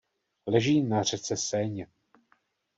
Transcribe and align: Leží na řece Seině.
Leží 0.47 0.81
na 0.83 1.03
řece 1.03 1.37
Seině. 1.37 1.87